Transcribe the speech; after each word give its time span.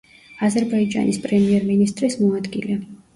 აზერბაიჯანის 0.45 1.19
პრემიერ-მინისტრის 1.25 2.17
მოადგილე. 2.23 2.79